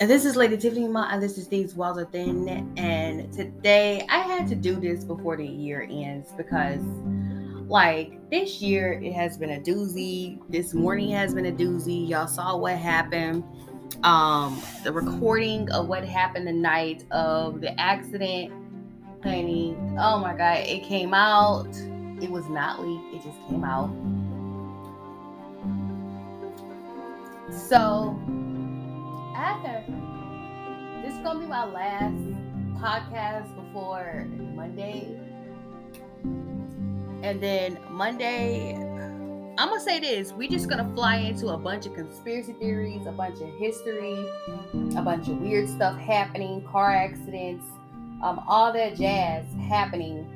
[0.00, 2.72] And this is Lady Tiffany Ma, and this is These Are Thin.
[2.78, 6.80] And today I had to do this before the year ends because,
[7.68, 10.40] like, this year it has been a doozy.
[10.48, 12.08] This morning has been a doozy.
[12.08, 13.44] Y'all saw what happened.
[14.02, 18.54] Um, the recording of what happened the night of the accident.
[19.22, 21.68] Honey, oh my god, it came out.
[22.22, 23.90] It was not leaked, it just came out.
[27.52, 28.18] So
[29.40, 29.82] after
[31.02, 32.14] this is gonna be my last
[32.74, 35.18] podcast before Monday.
[37.22, 41.94] And then Monday, I'm gonna say this: we just gonna fly into a bunch of
[41.94, 44.26] conspiracy theories, a bunch of history,
[44.94, 47.64] a bunch of weird stuff happening, car accidents,
[48.22, 50.26] um, all that jazz happening.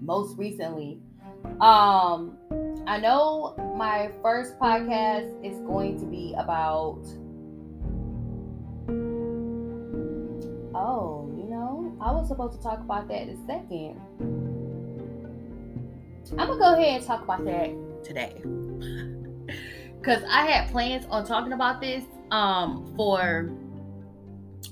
[0.00, 0.98] Most recently,
[1.60, 2.38] um,
[2.86, 7.04] I know my first podcast is going to be about
[10.82, 14.00] Oh, you know, I was supposed to talk about that in a second.
[16.38, 17.70] I'm gonna go ahead and talk about that
[18.02, 18.40] today.
[20.02, 23.50] Cause I had plans on talking about this um for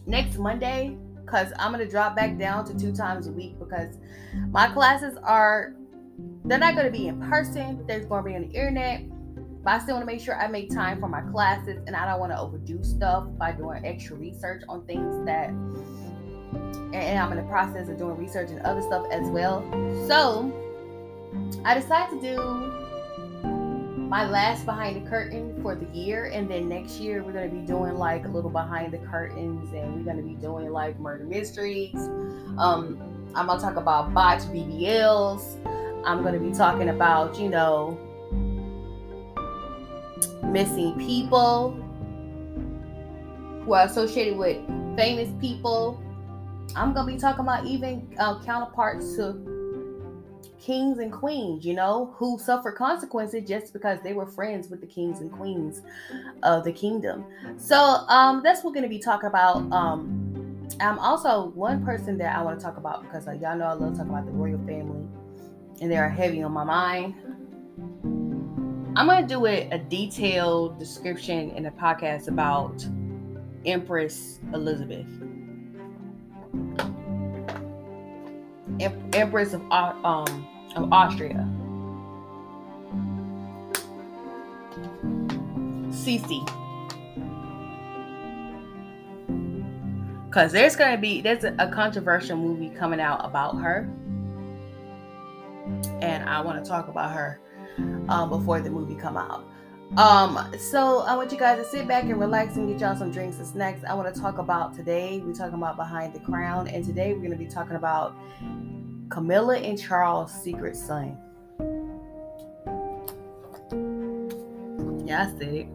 [0.07, 0.97] next Monday.
[1.27, 3.99] Cause I'm gonna drop back down to two times a week because
[4.49, 5.75] my classes are
[6.47, 9.03] they're not gonna be in person, they're gonna be on the internet.
[9.69, 12.07] But I still want to make sure I make time for my classes and I
[12.07, 17.37] don't want to overdo stuff by doing extra research on things that and I'm in
[17.37, 19.61] the process of doing research and other stuff as well.
[20.09, 20.51] So
[21.67, 22.43] I decided to do
[24.09, 27.61] my last behind the curtain for the year, and then next year we're gonna be
[27.61, 31.95] doing like a little behind the curtains, and we're gonna be doing like murder mysteries.
[32.57, 32.99] Um,
[33.35, 35.59] I'm gonna talk about botched BBLs.
[36.07, 38.08] I'm gonna be talking about you know
[40.53, 41.73] missing people
[43.65, 44.57] who are associated with
[44.97, 46.03] famous people
[46.77, 49.37] I'm gonna be talking about even uh, counterparts to
[50.61, 54.87] kings and queens, you know, who suffer consequences just because they were friends with the
[54.87, 55.83] kings and queens
[56.43, 57.25] of the kingdom.
[57.57, 59.71] So um, that's what we're gonna be talking about.
[59.73, 63.65] Um, I'm also one person that I want to talk about because uh, y'all know
[63.65, 65.07] I love talking about the royal family,
[65.81, 67.15] and they are heavy on my mind.
[68.99, 72.85] I'm gonna do a, a detailed description in a podcast about
[73.65, 75.07] Empress Elizabeth.
[79.15, 81.49] Empress of um of Austria.
[85.91, 86.45] Sisi.
[90.33, 93.89] Cause there's gonna be there's a controversial movie coming out about her,
[96.03, 97.39] and I want to talk about her
[98.09, 99.45] um, before the movie come out.
[99.97, 103.11] Um, so I want you guys to sit back and relax and get y'all some
[103.11, 103.83] drinks and snacks.
[103.89, 105.23] I want to talk about today.
[105.25, 108.15] We're talking about behind the crown, and today we're going to be talking about
[109.09, 111.17] Camilla and Charles' secret son.
[115.07, 115.69] Yeah, I it.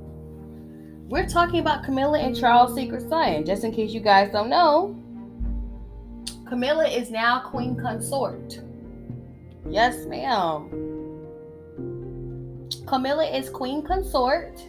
[1.10, 3.46] We're talking about Camilla and Charles' secret son.
[3.46, 4.96] Just in case you guys don't know,
[6.48, 8.60] Camilla is now queen consort.
[9.68, 10.70] Yes, ma'am.
[12.94, 14.62] Camilla is queen consort.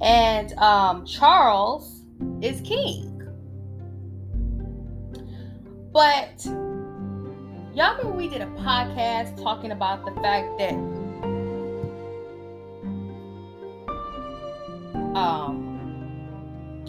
[0.00, 2.02] And um, Charles
[2.40, 3.20] is king.
[5.92, 6.46] But
[7.74, 10.74] y'all remember we did a podcast talking about the fact that
[15.18, 15.67] um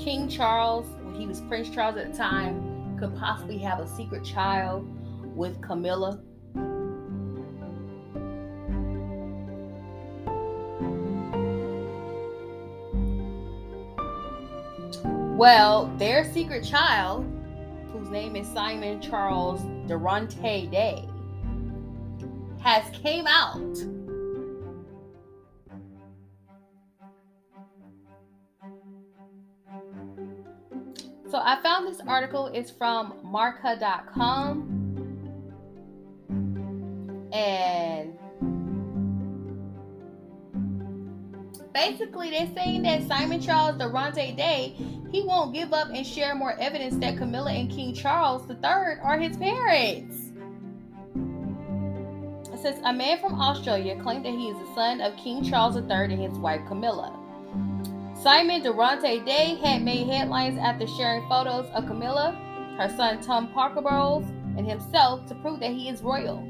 [0.03, 4.23] King Charles, when he was Prince Charles at the time, could possibly have a secret
[4.23, 4.87] child
[5.35, 6.21] with Camilla.
[15.37, 17.25] Well, their secret child,
[17.91, 21.07] whose name is Simon Charles Dorante-Day,
[22.61, 23.77] has came out
[31.29, 32.47] So I found this article.
[32.47, 34.77] It's from marca.com.
[37.31, 38.17] And
[41.71, 44.75] basically they're saying that Simon Charles Dorante-Day,
[45.11, 49.19] he won't give up and share more evidence that Camilla and King Charles III are
[49.19, 50.31] his parents.
[52.51, 55.75] It says a man from Australia claimed that he is the son of King Charles
[55.75, 57.18] III and his wife Camilla.
[58.21, 62.33] Simon Dorante-Day had made headlines after sharing photos of Camilla,
[62.77, 64.25] her son Tom Parker Bowles,
[64.57, 66.45] and himself to prove that he is royal.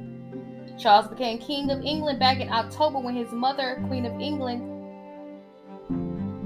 [0.79, 4.63] Charles became King of England back in October when his mother, Queen of England,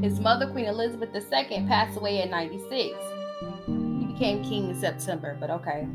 [0.04, 2.94] his mother, Queen Elizabeth II, passed away at 96.
[3.66, 5.88] He became king in September, but okay.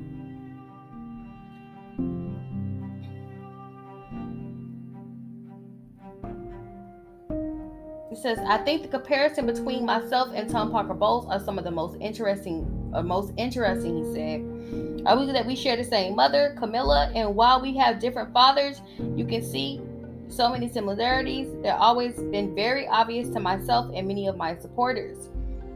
[8.20, 11.70] Says, I think the comparison between myself and Tom Parker Bowles are some of the
[11.70, 15.06] most interesting, or most interesting, he said.
[15.06, 18.82] I believe that we share the same mother, Camilla, and while we have different fathers,
[19.14, 19.80] you can see
[20.26, 21.46] so many similarities.
[21.62, 25.28] They're always been very obvious to myself and many of my supporters.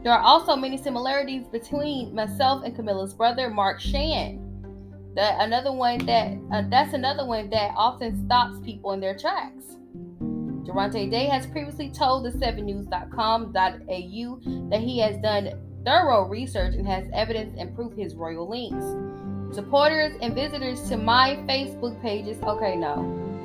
[0.03, 4.41] There are also many similarities between myself and Camilla's brother, Mark Shand.
[5.15, 9.77] That another one that uh, that's another one that often stops people in their tracks.
[10.65, 13.49] Dorante-Day has previously told the 7news.com.au
[14.69, 15.51] that he has done
[15.85, 18.85] thorough research and has evidence and proof his royal links.
[19.53, 22.95] Supporters and visitors to my Facebook pages, okay, no,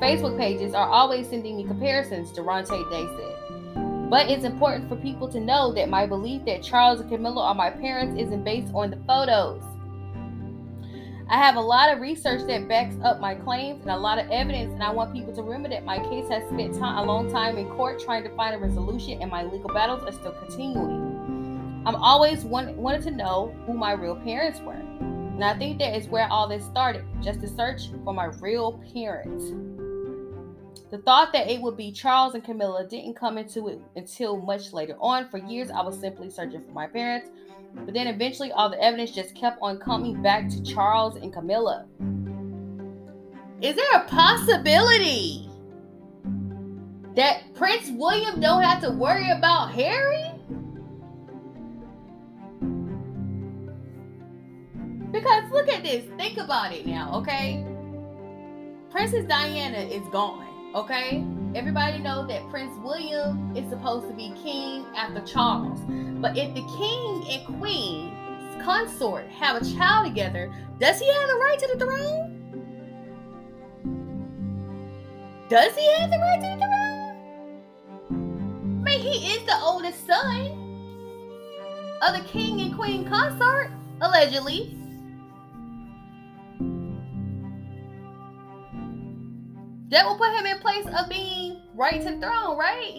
[0.01, 3.35] Facebook pages are always sending me comparisons, Durante Day said.
[4.09, 7.53] But it's important for people to know that my belief that Charles and Camilla are
[7.53, 9.61] my parents isn't based on the photos.
[11.31, 14.27] I have a lot of research that backs up my claims and a lot of
[14.31, 17.31] evidence, and I want people to remember that my case has spent time, a long
[17.31, 21.83] time in court trying to find a resolution, and my legal battles are still continuing.
[21.85, 25.95] I'm always want, wanted to know who my real parents were, and I think that
[25.95, 29.51] is where all this started just to search for my real parents.
[30.91, 34.73] The thought that it would be Charles and Camilla didn't come into it until much
[34.73, 35.29] later on.
[35.29, 37.29] For years, I was simply searching for my parents
[37.73, 41.85] but then eventually, all the evidence just kept on coming back to Charles and Camilla.
[43.61, 45.49] Is there a possibility
[47.15, 50.25] that Prince William don't have to worry about Harry?
[55.11, 56.05] Because look at this.
[56.17, 57.65] Think about it now, okay?
[58.89, 61.25] Princess Diana is gone, okay?
[61.55, 65.79] Everybody knows that Prince William is supposed to be king after Charles.
[66.21, 68.15] But if the king and queen
[68.61, 72.35] consort have a child together, does he have the right to the throne?
[75.49, 76.99] Does he have the right to the throne?
[78.79, 80.69] I mean, he is the oldest son
[82.01, 84.78] of the king and queen consort, allegedly.
[89.89, 92.95] That will put him in place of being right to the throne, right?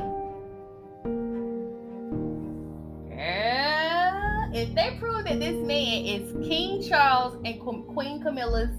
[3.10, 4.50] Yeah.
[4.52, 8.76] If they prove that this man is King Charles and Queen Camilla's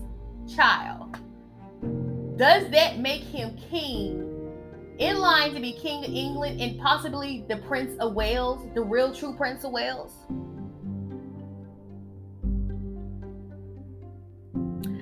[0.53, 1.15] child,
[2.35, 4.27] does that make him king
[4.97, 9.13] in line to be king of England and possibly the Prince of Wales, the real
[9.13, 10.11] true Prince of Wales?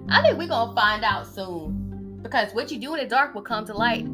[0.09, 1.88] I think we're gonna find out soon
[2.21, 4.05] because what you do in the dark will come to light.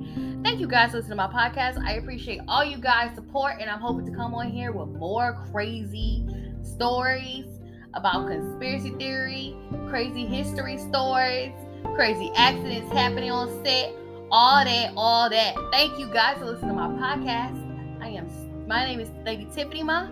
[0.43, 1.83] Thank you guys for listening to my podcast.
[1.83, 5.43] I appreciate all you guys' support, and I'm hoping to come on here with more
[5.51, 6.27] crazy
[6.61, 7.45] stories
[7.93, 9.55] about conspiracy theory,
[9.89, 11.51] crazy history stories,
[11.95, 13.93] crazy accidents happening on set,
[14.29, 15.55] all that, all that.
[15.71, 17.61] Thank you guys for listening to my podcast.
[18.01, 18.29] I am
[18.67, 20.07] my name is Lady Tiffany Ma.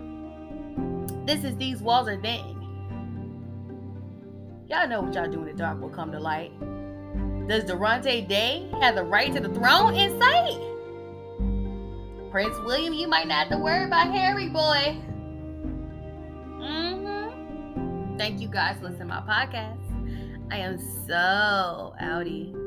[1.26, 2.54] This is These Walls Are Dang.
[4.68, 6.52] Y'all know what y'all do in the dark will come to light.
[7.48, 10.58] Does Dorante-Day have the right to the throne in sight?
[12.30, 14.96] Prince William, you might not have to worry about Harry, boy.
[16.58, 18.16] Mm-hmm.
[18.16, 19.78] Thank you guys for listening to my podcast.
[20.50, 22.63] I am so outie.